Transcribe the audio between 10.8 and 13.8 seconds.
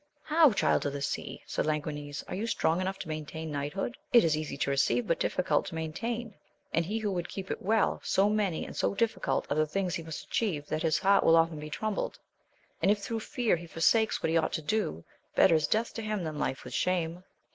his heart will often be troubled; and if, through fear, he for